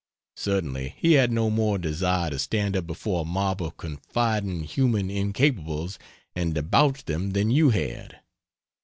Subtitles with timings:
[0.35, 5.11] Certainly he had no more desire to stand up before a mob of confiding human
[5.11, 5.99] incapables
[6.35, 8.19] and debauch them than you had.